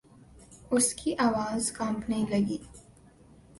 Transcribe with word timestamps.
اس 0.71 0.93
کی 0.93 1.15
آواز 1.19 1.71
کانپنے 1.71 2.23
لگی۔ 2.29 2.57